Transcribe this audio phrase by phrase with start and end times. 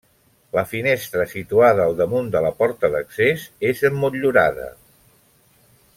[0.57, 4.71] La finestra situada al damunt de la porta d'accés és emmotllurada.